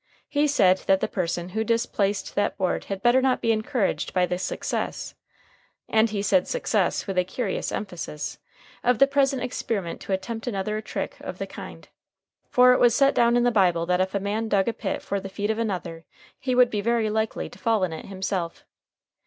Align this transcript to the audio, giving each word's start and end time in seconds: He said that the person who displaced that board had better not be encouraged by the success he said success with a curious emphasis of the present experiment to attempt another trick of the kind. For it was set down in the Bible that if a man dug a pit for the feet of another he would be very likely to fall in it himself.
He 0.27 0.47
said 0.47 0.79
that 0.87 0.99
the 0.99 1.07
person 1.07 1.49
who 1.49 1.63
displaced 1.63 2.33
that 2.33 2.57
board 2.57 2.85
had 2.85 3.03
better 3.03 3.21
not 3.21 3.39
be 3.39 3.51
encouraged 3.51 4.15
by 4.15 4.25
the 4.25 4.39
success 4.39 5.13
he 6.07 6.23
said 6.23 6.47
success 6.47 7.05
with 7.05 7.19
a 7.19 7.23
curious 7.23 7.71
emphasis 7.71 8.39
of 8.83 8.97
the 8.97 9.05
present 9.05 9.43
experiment 9.43 10.01
to 10.01 10.11
attempt 10.11 10.47
another 10.47 10.81
trick 10.81 11.17
of 11.19 11.37
the 11.37 11.45
kind. 11.45 11.87
For 12.49 12.73
it 12.73 12.79
was 12.79 12.95
set 12.95 13.13
down 13.13 13.37
in 13.37 13.43
the 13.43 13.51
Bible 13.51 13.85
that 13.85 14.01
if 14.01 14.15
a 14.15 14.19
man 14.19 14.49
dug 14.49 14.67
a 14.67 14.73
pit 14.73 15.03
for 15.03 15.19
the 15.19 15.29
feet 15.29 15.51
of 15.51 15.59
another 15.59 16.05
he 16.39 16.55
would 16.55 16.71
be 16.71 16.81
very 16.81 17.11
likely 17.11 17.47
to 17.51 17.59
fall 17.59 17.83
in 17.83 17.93
it 17.93 18.07
himself. 18.07 18.65